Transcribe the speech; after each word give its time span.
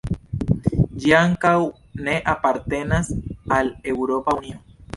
Ĝi 1.03 1.13
ankaŭ 1.17 1.51
ne 2.09 2.17
apartenas 2.35 3.13
al 3.61 3.73
Eŭropa 3.95 4.39
Unio. 4.43 4.61